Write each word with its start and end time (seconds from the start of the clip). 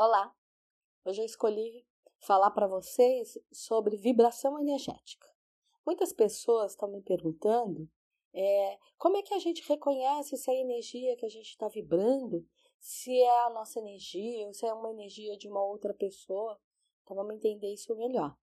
Olá! 0.00 0.32
Hoje 1.04 1.22
eu 1.22 1.26
escolhi 1.26 1.84
falar 2.20 2.52
para 2.52 2.68
vocês 2.68 3.36
sobre 3.50 3.96
vibração 3.96 4.56
energética. 4.56 5.26
Muitas 5.84 6.12
pessoas 6.12 6.70
estão 6.70 6.88
me 6.88 7.02
perguntando 7.02 7.90
é, 8.32 8.78
como 8.96 9.16
é 9.16 9.22
que 9.22 9.34
a 9.34 9.40
gente 9.40 9.68
reconhece 9.68 10.36
se 10.36 10.48
a 10.48 10.54
energia 10.54 11.16
que 11.16 11.26
a 11.26 11.28
gente 11.28 11.48
está 11.48 11.66
vibrando, 11.66 12.46
se 12.78 13.10
é 13.20 13.40
a 13.46 13.50
nossa 13.50 13.80
energia 13.80 14.46
ou 14.46 14.54
se 14.54 14.64
é 14.64 14.72
uma 14.72 14.88
energia 14.92 15.36
de 15.36 15.48
uma 15.48 15.64
outra 15.64 15.92
pessoa. 15.92 16.60
Então 17.02 17.16
vamos 17.16 17.34
entender 17.34 17.72
isso 17.72 17.92
melhor. 17.96 18.38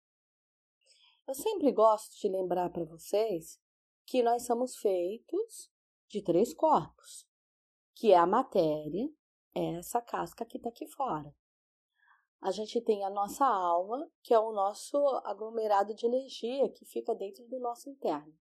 Eu 1.29 1.35
sempre 1.35 1.71
gosto 1.71 2.19
de 2.19 2.31
lembrar 2.31 2.71
para 2.71 2.87
vocês 2.87 3.61
que 4.07 4.23
nós 4.23 4.47
somos 4.47 4.79
feitos 4.79 5.71
de 6.09 6.23
três 6.23 6.55
corpos, 6.55 7.29
que 7.95 8.11
é 8.11 8.17
a 8.17 8.27
matéria, 8.27 9.07
é 9.55 9.79
essa 9.79 10.01
casca 10.01 10.45
que 10.45 10.57
está 10.57 10.69
aqui 10.69 10.87
fora 10.87 11.35
a 12.43 12.51
gente 12.51 12.81
tem 12.81 13.05
a 13.05 13.11
nossa 13.11 13.47
alma, 13.47 14.11
que 14.21 14.35
é 14.35 14.39
o 14.39 14.51
nosso 14.51 14.99
aglomerado 15.25 15.95
de 15.95 16.07
energia 16.07 16.69
que 16.71 16.85
fica 16.85 17.15
dentro 17.15 17.47
do 17.47 17.61
nosso 17.61 17.89
interno. 17.89 18.35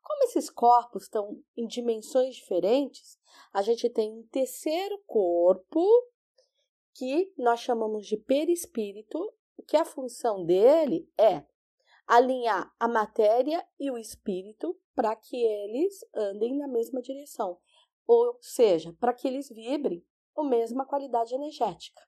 Como 0.00 0.24
esses 0.24 0.48
corpos 0.48 1.02
estão 1.02 1.42
em 1.56 1.66
dimensões 1.66 2.36
diferentes, 2.36 3.18
a 3.52 3.60
gente 3.60 3.90
tem 3.90 4.12
um 4.12 4.22
terceiro 4.28 4.96
corpo 5.04 5.84
que 6.94 7.32
nós 7.36 7.58
chamamos 7.58 8.06
de 8.06 8.16
perispírito, 8.16 9.18
que 9.66 9.76
a 9.76 9.84
função 9.84 10.44
dele 10.44 11.10
é 11.18 11.44
alinhar 12.06 12.72
a 12.78 12.86
matéria 12.86 13.66
e 13.78 13.90
o 13.90 13.98
espírito 13.98 14.80
para 14.94 15.16
que 15.16 15.36
eles 15.36 15.98
andem 16.14 16.56
na 16.56 16.68
mesma 16.68 17.02
direção, 17.02 17.58
ou 18.06 18.38
seja, 18.40 18.96
para 19.00 19.12
que 19.12 19.26
eles 19.26 19.48
vibrem 19.48 20.02
a 20.40 20.48
mesma 20.48 20.84
qualidade 20.86 21.34
energética. 21.34 22.02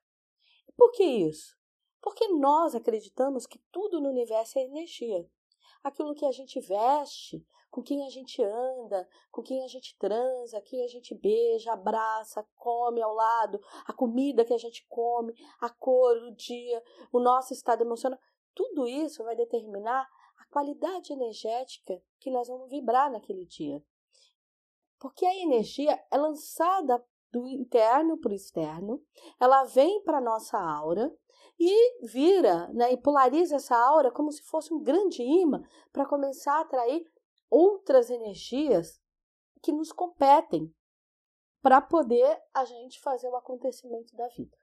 Por 0.75 0.91
que 0.91 1.03
isso? 1.03 1.55
Porque 2.01 2.27
nós 2.29 2.73
acreditamos 2.73 3.45
que 3.45 3.59
tudo 3.71 4.01
no 4.01 4.09
universo 4.09 4.57
é 4.57 4.63
energia. 4.63 5.29
Aquilo 5.83 6.15
que 6.15 6.25
a 6.25 6.31
gente 6.31 6.59
veste, 6.59 7.45
com 7.71 7.81
quem 7.81 8.05
a 8.05 8.09
gente 8.09 8.43
anda, 8.43 9.07
com 9.31 9.41
quem 9.41 9.63
a 9.63 9.67
gente 9.67 9.97
transa, 9.97 10.61
quem 10.61 10.83
a 10.83 10.87
gente 10.87 11.15
beija, 11.15 11.71
abraça, 11.71 12.45
come 12.55 13.01
ao 13.01 13.13
lado, 13.13 13.59
a 13.85 13.93
comida 13.93 14.43
que 14.43 14.53
a 14.53 14.57
gente 14.57 14.85
come, 14.89 15.33
a 15.59 15.69
cor, 15.69 16.17
o 16.17 16.35
dia, 16.35 16.83
o 17.11 17.19
nosso 17.19 17.53
estado 17.53 17.83
emocional, 17.83 18.19
tudo 18.53 18.87
isso 18.87 19.23
vai 19.23 19.35
determinar 19.35 20.07
a 20.37 20.45
qualidade 20.51 21.13
energética 21.13 22.03
que 22.19 22.29
nós 22.29 22.49
vamos 22.49 22.69
vibrar 22.69 23.09
naquele 23.09 23.45
dia. 23.45 23.81
Porque 24.99 25.25
a 25.25 25.35
energia 25.35 25.99
é 26.11 26.17
lançada 26.17 27.03
do 27.31 27.47
interno 27.47 28.17
para 28.17 28.31
o 28.31 28.35
externo, 28.35 29.01
ela 29.39 29.63
vem 29.63 30.03
para 30.03 30.17
a 30.17 30.21
nossa 30.21 30.59
aura 30.59 31.11
e 31.59 32.05
vira 32.05 32.67
né, 32.73 32.91
e 32.91 32.97
polariza 32.97 33.55
essa 33.55 33.77
aura 33.77 34.11
como 34.11 34.31
se 34.31 34.41
fosse 34.43 34.73
um 34.73 34.81
grande 34.81 35.21
imã 35.21 35.61
para 35.91 36.05
começar 36.05 36.57
a 36.57 36.61
atrair 36.61 37.05
outras 37.49 38.09
energias 38.09 38.99
que 39.61 39.71
nos 39.71 39.91
competem 39.91 40.73
para 41.61 41.79
poder 41.79 42.41
a 42.53 42.65
gente 42.65 42.99
fazer 42.99 43.29
o 43.29 43.35
acontecimento 43.35 44.15
da 44.15 44.27
vida. 44.29 44.57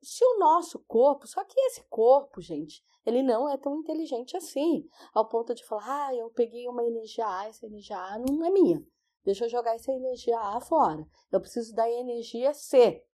Se 0.00 0.24
o 0.24 0.38
nosso 0.38 0.78
corpo, 0.86 1.26
só 1.26 1.42
que 1.42 1.58
esse 1.62 1.82
corpo, 1.88 2.40
gente, 2.40 2.84
ele 3.04 3.22
não 3.22 3.48
é 3.48 3.56
tão 3.56 3.76
inteligente 3.76 4.36
assim, 4.36 4.88
ao 5.12 5.28
ponto 5.28 5.54
de 5.54 5.64
falar, 5.64 6.08
ah, 6.08 6.14
eu 6.14 6.30
peguei 6.30 6.68
uma 6.68 6.84
energia 6.84 7.26
A, 7.26 7.46
essa 7.46 7.66
energia 7.66 7.98
A 7.98 8.18
não 8.18 8.44
é 8.44 8.50
minha. 8.50 8.80
Deixa 9.28 9.44
eu 9.44 9.50
jogar 9.50 9.74
essa 9.74 9.92
energia 9.92 10.40
A 10.40 10.58
fora. 10.58 11.06
Eu 11.30 11.38
preciso 11.38 11.74
da 11.74 11.86
energia 11.86 12.54
C. 12.54 13.04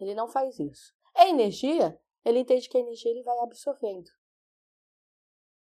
Ele 0.00 0.14
não 0.14 0.26
faz 0.26 0.58
isso. 0.58 0.94
É 1.14 1.28
energia, 1.28 2.00
ele 2.24 2.38
entende 2.38 2.70
que 2.70 2.78
a 2.78 2.80
energia 2.80 3.10
ele 3.10 3.22
vai 3.22 3.38
absorvendo. 3.40 4.10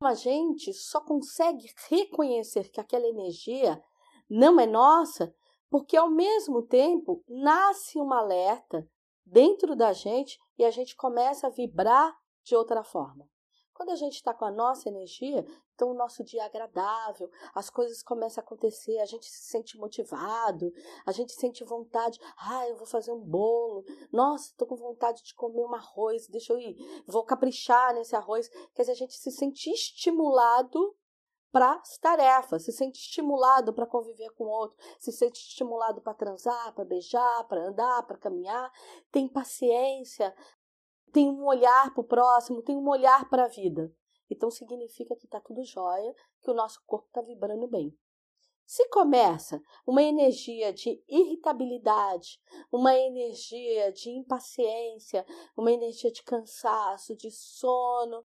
A 0.03 0.12
gente 0.12 0.75
só 0.75 1.01
consegue 1.01 1.73
reconhecer 1.89 2.69
que 2.69 2.79
aquela 2.79 3.07
energia 3.07 3.83
não 4.29 4.61
é 4.61 4.67
nossa 4.67 5.35
porque, 5.70 5.96
ao 5.96 6.11
mesmo 6.11 6.61
tempo, 6.61 7.24
nasce 7.27 7.98
um 7.98 8.13
alerta 8.13 8.86
dentro 9.24 9.74
da 9.74 9.95
gente 9.95 10.39
e 10.58 10.64
a 10.67 10.70
gente 10.70 10.95
começa 10.95 11.46
a 11.46 11.51
vibrar 11.51 12.14
de 12.45 12.55
outra 12.55 12.85
forma. 12.85 13.27
Quando 13.80 13.92
a 13.92 13.96
gente 13.96 14.17
está 14.17 14.35
com 14.35 14.45
a 14.45 14.51
nossa 14.51 14.91
energia, 14.91 15.42
então 15.74 15.92
o 15.92 15.95
nosso 15.95 16.23
dia 16.23 16.42
é 16.42 16.45
agradável, 16.45 17.30
as 17.55 17.70
coisas 17.70 18.02
começam 18.02 18.42
a 18.42 18.45
acontecer, 18.45 18.98
a 18.98 19.07
gente 19.07 19.24
se 19.24 19.45
sente 19.45 19.79
motivado, 19.79 20.70
a 21.07 21.13
gente 21.13 21.33
sente 21.33 21.64
vontade, 21.64 22.20
ah, 22.36 22.69
eu 22.69 22.77
vou 22.77 22.86
fazer 22.86 23.11
um 23.11 23.24
bolo, 23.24 23.83
nossa, 24.13 24.51
estou 24.51 24.69
com 24.69 24.77
vontade 24.77 25.23
de 25.23 25.35
comer 25.35 25.64
um 25.64 25.74
arroz, 25.74 26.29
deixa 26.29 26.52
eu 26.52 26.58
ir, 26.58 26.77
vou 27.07 27.24
caprichar 27.24 27.95
nesse 27.95 28.14
arroz. 28.14 28.51
Quer 28.74 28.83
dizer, 28.83 28.92
a 28.92 28.96
gente 28.96 29.14
se 29.14 29.30
sente 29.30 29.70
estimulado 29.70 30.95
para 31.51 31.73
as 31.73 31.96
tarefas, 31.96 32.64
se 32.64 32.73
sente 32.73 32.98
estimulado 33.01 33.73
para 33.73 33.86
conviver 33.86 34.29
com 34.35 34.45
o 34.45 34.51
outro, 34.51 34.77
se 34.98 35.11
sente 35.11 35.40
estimulado 35.40 36.02
para 36.02 36.13
transar, 36.13 36.74
para 36.74 36.85
beijar, 36.85 37.45
para 37.48 37.67
andar, 37.67 38.02
para 38.02 38.19
caminhar, 38.19 38.70
tem 39.11 39.27
paciência, 39.27 40.35
tem 41.12 41.28
um 41.28 41.44
olhar 41.44 41.92
para 41.92 42.00
o 42.00 42.04
próximo, 42.04 42.62
tem 42.62 42.76
um 42.76 42.88
olhar 42.88 43.28
para 43.28 43.44
a 43.44 43.48
vida. 43.48 43.92
Então 44.30 44.50
significa 44.50 45.16
que 45.16 45.24
está 45.24 45.40
tudo 45.40 45.64
jóia, 45.64 46.14
que 46.42 46.50
o 46.50 46.54
nosso 46.54 46.80
corpo 46.86 47.06
está 47.08 47.20
vibrando 47.20 47.66
bem. 47.66 47.96
Se 48.64 48.88
começa 48.88 49.60
uma 49.84 50.00
energia 50.00 50.72
de 50.72 51.02
irritabilidade, 51.08 52.40
uma 52.70 52.96
energia 52.96 53.90
de 53.90 54.10
impaciência, 54.10 55.26
uma 55.56 55.72
energia 55.72 56.12
de 56.12 56.22
cansaço, 56.22 57.16
de 57.16 57.32
sono, 57.32 58.24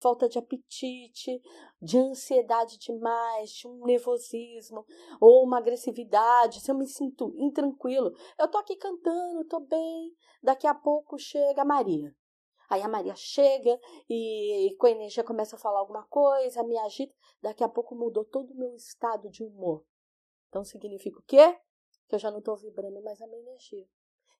falta 0.00 0.28
de 0.28 0.38
apetite, 0.38 1.42
de 1.80 1.98
ansiedade 1.98 2.78
demais, 2.78 3.50
de 3.50 3.66
um 3.66 3.84
nervosismo 3.84 4.84
ou 5.20 5.44
uma 5.44 5.58
agressividade, 5.58 6.60
se 6.60 6.70
eu 6.70 6.74
me 6.74 6.86
sinto 6.86 7.34
intranquilo, 7.36 8.12
eu 8.38 8.48
tô 8.48 8.58
aqui 8.58 8.76
cantando, 8.76 9.44
tô 9.44 9.60
bem, 9.60 10.14
daqui 10.42 10.66
a 10.66 10.74
pouco 10.74 11.18
chega 11.18 11.62
a 11.62 11.64
Maria. 11.64 12.14
Aí 12.70 12.82
a 12.82 12.88
Maria 12.88 13.14
chega 13.16 13.80
e, 14.08 14.76
com 14.78 14.86
a 14.86 14.90
energia 14.90 15.24
começa 15.24 15.56
a 15.56 15.58
falar 15.58 15.80
alguma 15.80 16.04
coisa, 16.06 16.62
me 16.62 16.78
agita, 16.78 17.14
daqui 17.40 17.64
a 17.64 17.68
pouco 17.68 17.94
mudou 17.94 18.24
todo 18.24 18.52
o 18.52 18.56
meu 18.56 18.74
estado 18.74 19.30
de 19.30 19.42
humor. 19.42 19.84
Então 20.48 20.62
significa 20.64 21.18
o 21.18 21.22
quê? 21.22 21.58
Que 22.08 22.14
eu 22.14 22.18
já 22.18 22.30
não 22.30 22.38
estou 22.38 22.56
vibrando 22.56 23.02
mais 23.02 23.20
a 23.22 23.26
minha 23.26 23.40
energia. 23.40 23.86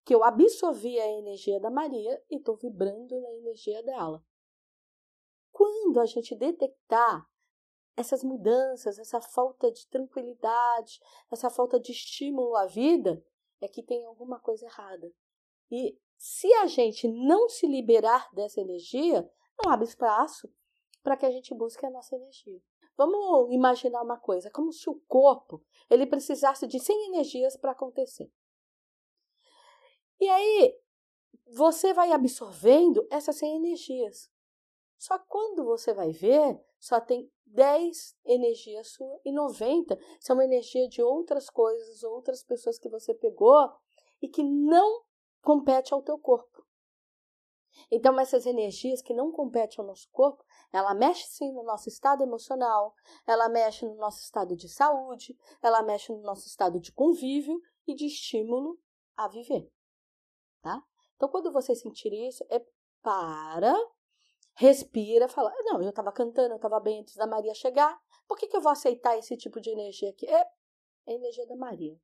Que 0.04 0.14
eu 0.14 0.22
absorvi 0.22 0.98
a 0.98 1.06
energia 1.18 1.58
da 1.58 1.70
Maria 1.70 2.22
e 2.30 2.36
estou 2.36 2.56
vibrando 2.56 3.18
na 3.20 3.32
energia 3.32 3.82
dela 3.82 4.22
quando 5.58 5.98
a 5.98 6.06
gente 6.06 6.36
detectar 6.36 7.28
essas 7.96 8.22
mudanças, 8.22 8.96
essa 8.96 9.20
falta 9.20 9.72
de 9.72 9.88
tranquilidade, 9.88 11.00
essa 11.32 11.50
falta 11.50 11.80
de 11.80 11.90
estímulo 11.90 12.54
à 12.54 12.66
vida, 12.66 13.20
é 13.60 13.66
que 13.66 13.82
tem 13.82 14.06
alguma 14.06 14.38
coisa 14.38 14.66
errada. 14.66 15.12
E 15.68 15.98
se 16.16 16.52
a 16.54 16.66
gente 16.66 17.08
não 17.08 17.48
se 17.48 17.66
liberar 17.66 18.32
dessa 18.32 18.60
energia, 18.60 19.28
não 19.60 19.72
abre 19.72 19.88
espaço 19.88 20.48
para 21.02 21.16
que 21.16 21.26
a 21.26 21.30
gente 21.32 21.52
busque 21.52 21.84
a 21.84 21.90
nossa 21.90 22.14
energia. 22.14 22.62
Vamos 22.96 23.52
imaginar 23.52 24.02
uma 24.02 24.16
coisa, 24.16 24.52
como 24.52 24.72
se 24.72 24.88
o 24.88 25.00
corpo 25.08 25.60
ele 25.90 26.06
precisasse 26.06 26.68
de 26.68 26.78
100 26.78 27.08
energias 27.08 27.56
para 27.56 27.72
acontecer. 27.72 28.30
E 30.20 30.28
aí 30.28 30.80
você 31.48 31.92
vai 31.92 32.12
absorvendo 32.12 33.04
essas 33.10 33.38
100 33.38 33.56
energias. 33.56 34.30
Só 34.98 35.18
quando 35.18 35.64
você 35.64 35.94
vai 35.94 36.10
ver, 36.10 36.60
só 36.78 37.00
tem 37.00 37.30
10 37.46 38.16
energias 38.24 38.88
sua 38.88 39.20
e 39.24 39.32
90 39.32 39.96
são 40.20 40.42
energia 40.42 40.88
de 40.88 41.00
outras 41.00 41.48
coisas, 41.48 42.02
outras 42.02 42.42
pessoas 42.42 42.78
que 42.78 42.88
você 42.88 43.14
pegou 43.14 43.72
e 44.20 44.28
que 44.28 44.42
não 44.42 45.04
compete 45.40 45.94
ao 45.94 46.02
teu 46.02 46.18
corpo. 46.18 46.66
Então, 47.90 48.18
essas 48.18 48.44
energias 48.44 49.00
que 49.00 49.14
não 49.14 49.30
competem 49.30 49.76
ao 49.78 49.86
nosso 49.86 50.08
corpo, 50.10 50.44
ela 50.72 50.94
mexe 50.94 51.28
sim 51.28 51.52
no 51.52 51.62
nosso 51.62 51.88
estado 51.88 52.24
emocional, 52.24 52.92
ela 53.24 53.48
mexe 53.48 53.86
no 53.86 53.94
nosso 53.94 54.18
estado 54.18 54.56
de 54.56 54.68
saúde, 54.68 55.38
ela 55.62 55.80
mexe 55.82 56.12
no 56.12 56.20
nosso 56.22 56.46
estado 56.48 56.80
de 56.80 56.92
convívio 56.92 57.60
e 57.86 57.94
de 57.94 58.06
estímulo 58.06 58.78
a 59.16 59.28
viver, 59.28 59.70
tá? 60.60 60.82
Então, 61.14 61.28
quando 61.28 61.52
você 61.52 61.74
sentir 61.74 62.12
isso, 62.12 62.44
é 62.50 62.64
para 63.00 63.74
respira, 64.58 65.28
fala: 65.28 65.54
Não, 65.60 65.80
eu 65.80 65.90
estava 65.90 66.10
cantando, 66.12 66.52
eu 66.52 66.56
estava 66.56 66.80
bem 66.80 67.00
antes 67.00 67.14
da 67.14 67.26
Maria 67.26 67.54
chegar, 67.54 67.96
por 68.26 68.36
que, 68.36 68.48
que 68.48 68.56
eu 68.56 68.60
vou 68.60 68.72
aceitar 68.72 69.16
esse 69.16 69.36
tipo 69.36 69.60
de 69.60 69.70
energia 69.70 70.10
aqui? 70.10 70.26
É, 70.26 70.44
a 71.06 71.12
energia 71.12 71.46
da 71.46 71.56
Maria. 71.56 71.98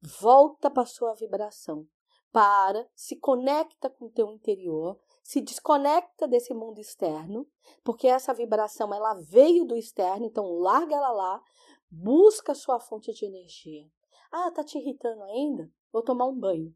Volta 0.00 0.70
para 0.70 0.82
a 0.82 0.86
sua 0.86 1.14
vibração. 1.14 1.86
Para, 2.32 2.88
se 2.94 3.16
conecta 3.16 3.88
com 3.88 4.06
o 4.06 4.10
teu 4.10 4.30
interior, 4.30 4.98
se 5.22 5.40
desconecta 5.40 6.26
desse 6.26 6.52
mundo 6.52 6.78
externo, 6.78 7.46
porque 7.82 8.06
essa 8.06 8.34
vibração 8.34 8.92
ela 8.92 9.14
veio 9.14 9.64
do 9.64 9.76
externo, 9.76 10.26
então 10.26 10.58
larga 10.58 10.94
ela 10.94 11.10
lá, 11.10 11.42
busca 11.90 12.52
a 12.52 12.54
sua 12.54 12.80
fonte 12.80 13.12
de 13.12 13.24
energia. 13.24 13.86
Ah, 14.30 14.50
tá 14.50 14.62
te 14.62 14.78
irritando 14.78 15.22
ainda? 15.24 15.70
Vou 15.90 16.02
tomar 16.02 16.26
um 16.26 16.38
banho. 16.38 16.74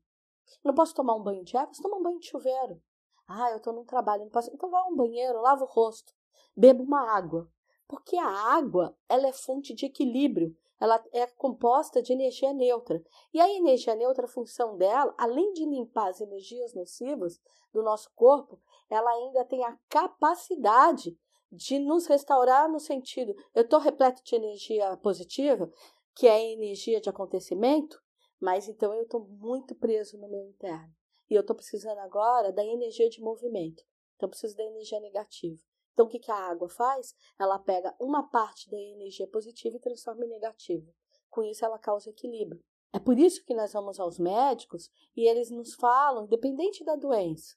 Não 0.64 0.74
posso 0.74 0.94
tomar 0.94 1.14
um 1.14 1.22
banho 1.22 1.44
de 1.44 1.56
água? 1.56 1.74
Toma 1.82 1.96
um 1.96 2.02
banho 2.02 2.18
de 2.18 2.28
chuveiro. 2.28 2.82
Ah, 3.26 3.50
eu 3.50 3.58
estou 3.58 3.72
num 3.72 3.84
trabalho, 3.84 4.24
não 4.24 4.30
posso. 4.30 4.50
Então 4.52 4.70
vá 4.70 4.80
a 4.80 4.88
um 4.88 4.96
banheiro, 4.96 5.40
lava 5.40 5.64
o 5.64 5.68
rosto, 5.68 6.12
beba 6.56 6.82
uma 6.82 7.10
água. 7.16 7.48
Porque 7.88 8.16
a 8.16 8.26
água, 8.26 8.96
ela 9.08 9.26
é 9.26 9.32
fonte 9.32 9.74
de 9.74 9.86
equilíbrio, 9.86 10.56
ela 10.80 11.02
é 11.12 11.26
composta 11.26 12.02
de 12.02 12.12
energia 12.12 12.52
neutra. 12.52 13.02
E 13.32 13.40
a 13.40 13.48
energia 13.48 13.94
neutra, 13.94 14.24
a 14.24 14.28
função 14.28 14.76
dela, 14.76 15.14
além 15.16 15.52
de 15.52 15.64
limpar 15.64 16.08
as 16.08 16.20
energias 16.20 16.74
nocivas 16.74 17.40
do 17.72 17.82
nosso 17.82 18.10
corpo, 18.14 18.60
ela 18.90 19.10
ainda 19.10 19.44
tem 19.44 19.64
a 19.64 19.78
capacidade 19.88 21.16
de 21.52 21.78
nos 21.78 22.06
restaurar 22.06 22.68
no 22.70 22.80
sentido, 22.80 23.34
eu 23.54 23.62
estou 23.62 23.78
repleto 23.78 24.22
de 24.24 24.34
energia 24.34 24.96
positiva, 24.96 25.70
que 26.14 26.26
é 26.26 26.52
energia 26.52 27.00
de 27.00 27.10
acontecimento, 27.10 28.02
mas 28.40 28.68
então 28.68 28.92
eu 28.94 29.02
estou 29.02 29.20
muito 29.20 29.74
preso 29.74 30.18
no 30.18 30.28
meu 30.28 30.42
interno. 30.48 30.92
E 31.32 31.34
eu 31.34 31.40
estou 31.40 31.56
precisando 31.56 31.96
agora 32.00 32.52
da 32.52 32.62
energia 32.62 33.08
de 33.08 33.22
movimento. 33.22 33.82
Então, 34.16 34.26
eu 34.26 34.28
preciso 34.28 34.54
da 34.54 34.64
energia 34.64 35.00
negativa. 35.00 35.58
Então, 35.94 36.04
o 36.04 36.08
que, 36.10 36.18
que 36.18 36.30
a 36.30 36.36
água 36.36 36.68
faz? 36.68 37.16
Ela 37.40 37.58
pega 37.58 37.96
uma 37.98 38.28
parte 38.28 38.68
da 38.68 38.76
energia 38.76 39.26
positiva 39.26 39.78
e 39.78 39.80
transforma 39.80 40.26
em 40.26 40.28
negativa. 40.28 40.92
Com 41.30 41.42
isso, 41.42 41.64
ela 41.64 41.78
causa 41.78 42.10
equilíbrio. 42.10 42.62
É 42.92 42.98
por 42.98 43.18
isso 43.18 43.42
que 43.46 43.54
nós 43.54 43.72
vamos 43.72 43.98
aos 43.98 44.18
médicos 44.18 44.90
e 45.16 45.26
eles 45.26 45.50
nos 45.50 45.72
falam, 45.72 46.24
independente 46.26 46.84
da 46.84 46.96
doença, 46.96 47.56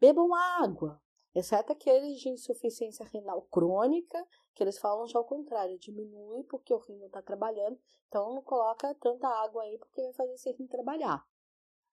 bebam 0.00 0.34
água, 0.34 0.98
exceto 1.34 1.74
aqueles 1.74 2.18
de 2.18 2.30
insuficiência 2.30 3.04
renal 3.04 3.42
crônica, 3.50 4.26
que 4.54 4.64
eles 4.64 4.78
falam 4.78 5.06
já 5.06 5.18
ao 5.18 5.26
contrário, 5.26 5.78
diminui 5.78 6.42
porque 6.44 6.72
o 6.72 6.78
rim 6.78 6.96
não 6.96 7.08
está 7.08 7.20
trabalhando, 7.20 7.78
então 8.06 8.32
não 8.32 8.40
coloca 8.40 8.94
tanta 8.94 9.28
água 9.28 9.64
aí 9.64 9.76
porque 9.76 10.00
vai 10.00 10.12
fazer 10.14 10.32
esse 10.32 10.50
rim 10.52 10.66
trabalhar. 10.66 11.22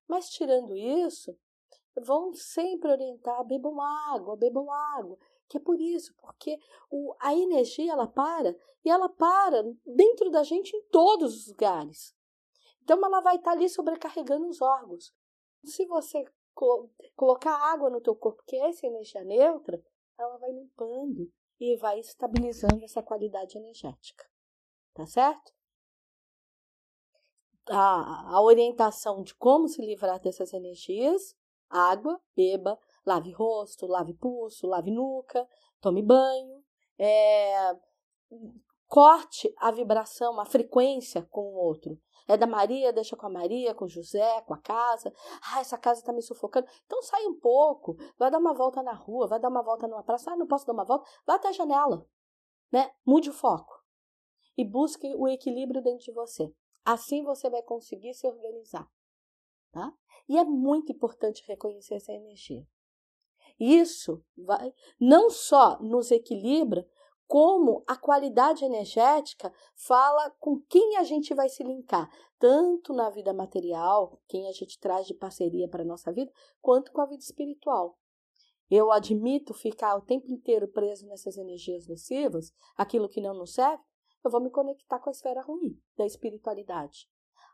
Mas 0.08 0.30
tirando 0.30 0.76
isso, 0.76 1.36
vão 1.96 2.32
sempre 2.34 2.90
orientar, 2.90 3.44
bebam 3.44 3.80
água, 3.80 4.36
bebam 4.36 4.70
água 4.70 5.18
que 5.48 5.56
é 5.56 5.60
por 5.60 5.80
isso, 5.80 6.14
porque 6.20 6.58
o, 6.90 7.14
a 7.20 7.34
energia 7.34 7.92
ela 7.92 8.06
para 8.06 8.56
e 8.84 8.90
ela 8.90 9.08
para 9.08 9.62
dentro 9.84 10.30
da 10.30 10.42
gente 10.42 10.76
em 10.76 10.82
todos 10.88 11.36
os 11.36 11.48
lugares. 11.48 12.14
Então 12.82 12.98
ela 13.04 13.20
vai 13.20 13.36
estar 13.36 13.52
ali 13.52 13.68
sobrecarregando 13.68 14.48
os 14.48 14.60
órgãos. 14.60 15.12
Se 15.64 15.84
você 15.86 16.24
co 16.54 16.88
colocar 17.14 17.54
água 17.72 17.90
no 17.90 18.00
teu 18.00 18.14
corpo, 18.14 18.42
que 18.46 18.56
é 18.56 18.68
essa 18.68 18.86
energia 18.86 19.24
neutra, 19.24 19.82
ela 20.18 20.36
vai 20.38 20.50
limpando 20.52 21.30
e 21.60 21.76
vai 21.76 22.00
estabilizando 22.00 22.84
essa 22.84 23.02
qualidade 23.02 23.58
energética. 23.58 24.24
Tá 24.94 25.06
certo? 25.06 25.52
A, 27.68 28.36
a 28.36 28.42
orientação 28.42 29.22
de 29.22 29.34
como 29.34 29.68
se 29.68 29.84
livrar 29.84 30.20
dessas 30.20 30.52
energias, 30.52 31.34
água, 31.68 32.20
beba, 32.36 32.78
Lave 33.06 33.30
rosto, 33.30 33.86
lave 33.86 34.14
pulso, 34.14 34.66
lave 34.66 34.90
nuca, 34.90 35.48
tome 35.80 36.02
banho, 36.02 36.60
é, 36.98 37.76
corte 38.88 39.54
a 39.58 39.70
vibração, 39.70 40.40
a 40.40 40.44
frequência 40.44 41.22
com 41.30 41.42
o 41.42 41.54
outro. 41.54 41.96
É 42.26 42.36
da 42.36 42.48
Maria, 42.48 42.92
deixa 42.92 43.16
com 43.16 43.26
a 43.26 43.30
Maria, 43.30 43.72
com 43.72 43.84
o 43.84 43.88
José, 43.88 44.40
com 44.42 44.52
a 44.52 44.58
casa. 44.58 45.14
Ah, 45.40 45.60
essa 45.60 45.78
casa 45.78 46.00
está 46.00 46.12
me 46.12 46.20
sufocando. 46.20 46.66
Então 46.84 47.00
sai 47.00 47.24
um 47.26 47.38
pouco, 47.38 47.96
vai 48.18 48.28
dar 48.28 48.38
uma 48.38 48.52
volta 48.52 48.82
na 48.82 48.92
rua, 48.92 49.28
vai 49.28 49.38
dar 49.38 49.48
uma 49.48 49.62
volta 49.62 49.86
numa 49.86 50.02
praça. 50.02 50.32
Ah, 50.32 50.36
não 50.36 50.48
posso 50.48 50.66
dar 50.66 50.72
uma 50.72 50.84
volta? 50.84 51.08
Vai 51.24 51.36
até 51.36 51.46
a 51.46 51.52
janela. 51.52 52.04
Né? 52.72 52.90
Mude 53.06 53.30
o 53.30 53.32
foco. 53.32 53.72
E 54.58 54.64
busque 54.64 55.14
o 55.14 55.28
equilíbrio 55.28 55.80
dentro 55.80 56.04
de 56.04 56.12
você. 56.12 56.52
Assim 56.86 57.24
você 57.24 57.50
vai 57.50 57.62
conseguir 57.62 58.14
se 58.14 58.28
organizar. 58.28 58.88
Tá? 59.72 59.92
E 60.28 60.38
é 60.38 60.44
muito 60.44 60.92
importante 60.92 61.42
reconhecer 61.44 61.96
essa 61.96 62.12
energia. 62.12 62.64
Isso 63.58 64.24
vai 64.36 64.72
não 65.00 65.28
só 65.28 65.80
nos 65.80 66.12
equilibra, 66.12 66.88
como 67.26 67.82
a 67.88 67.96
qualidade 67.96 68.64
energética 68.64 69.52
fala 69.74 70.30
com 70.38 70.60
quem 70.68 70.96
a 70.96 71.02
gente 71.02 71.34
vai 71.34 71.48
se 71.48 71.64
linkar, 71.64 72.08
tanto 72.38 72.92
na 72.92 73.10
vida 73.10 73.32
material, 73.32 74.20
quem 74.28 74.46
a 74.46 74.52
gente 74.52 74.78
traz 74.78 75.08
de 75.08 75.14
parceria 75.14 75.68
para 75.68 75.82
a 75.82 75.86
nossa 75.86 76.12
vida, 76.12 76.30
quanto 76.60 76.92
com 76.92 77.00
a 77.00 77.06
vida 77.06 77.22
espiritual. 77.22 77.98
Eu 78.70 78.92
admito 78.92 79.52
ficar 79.52 79.96
o 79.96 80.02
tempo 80.02 80.30
inteiro 80.30 80.68
preso 80.68 81.04
nessas 81.08 81.36
energias 81.36 81.88
nocivas, 81.88 82.52
aquilo 82.76 83.08
que 83.08 83.20
não 83.20 83.34
nos 83.34 83.54
serve, 83.54 83.82
eu 84.26 84.30
vou 84.30 84.40
me 84.40 84.50
conectar 84.50 84.98
com 84.98 85.08
a 85.08 85.12
esfera 85.12 85.40
ruim 85.40 85.80
da 85.96 86.04
espiritualidade. 86.04 87.08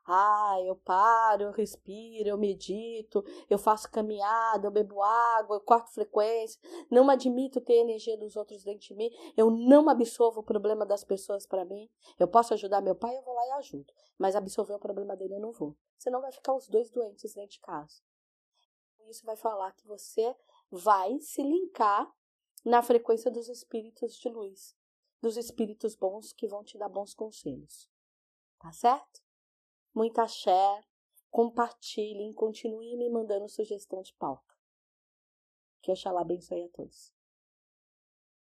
Ah, 0.05 0.57
eu 0.65 0.75
paro, 0.75 1.45
eu 1.45 1.53
respiro, 1.53 2.29
eu 2.29 2.37
medito, 2.37 3.23
eu 3.49 3.57
faço 3.57 3.89
caminhada, 3.89 4.67
eu 4.67 4.71
bebo 4.71 5.01
água, 5.01 5.57
eu 5.57 5.61
corto 5.61 5.93
frequência, 5.93 6.61
não 6.91 7.09
admito 7.09 7.61
ter 7.61 7.75
energia 7.75 8.19
dos 8.19 8.35
outros 8.35 8.65
dentro 8.65 8.81
de 8.81 8.95
mim, 8.95 9.11
eu 9.37 9.49
não 9.49 9.89
absorvo 9.89 10.41
o 10.41 10.45
problema 10.45 10.85
das 10.85 11.05
pessoas 11.05 11.47
para 11.47 11.65
mim. 11.65 11.89
Eu 12.19 12.27
posso 12.27 12.53
ajudar 12.55 12.81
meu 12.81 12.97
pai, 12.97 13.17
eu 13.17 13.23
vou 13.23 13.35
lá 13.35 13.47
e 13.47 13.53
ajudo, 13.53 13.93
mas 14.19 14.35
absorver 14.35 14.75
o 14.75 14.81
problema 14.81 15.17
dele 15.17 15.35
eu 15.35 15.41
não 15.41 15.53
vou. 15.53 15.77
Senão 15.97 16.21
vai 16.21 16.33
ficar 16.33 16.53
os 16.55 16.69
dois 16.69 16.91
doentes 16.91 17.33
dentro 17.33 17.53
de 17.53 17.61
casa. 17.61 18.03
Isso 19.09 19.25
vai 19.25 19.37
falar 19.37 19.71
que 19.73 19.87
você 19.87 20.35
vai 20.69 21.21
se 21.21 21.43
linkar 21.43 22.13
na 22.65 22.83
frequência 22.83 23.31
dos 23.31 23.49
espíritos 23.49 24.17
de 24.17 24.29
luz, 24.29 24.75
dos 25.23 25.39
espíritos 25.39 25.95
bons 25.95 26.33
que 26.33 26.47
vão 26.47 26.63
te 26.63 26.77
dar 26.77 26.91
bons 26.91 27.15
conselhos. 27.15 27.89
Tá 28.59 28.73
certo? 28.73 29.23
muita 29.95 30.27
share, 30.27 30.85
compartilhem, 31.31 32.33
continuem 32.33 32.97
me 32.97 33.11
mandando 33.11 33.49
sugestão 33.49 34.03
de 34.03 34.15
pauta. 34.15 34.55
Que 35.83 35.93
Oxalá 35.93 36.23
abençoe 36.23 36.65
a 36.65 36.69
todos. 36.69 37.13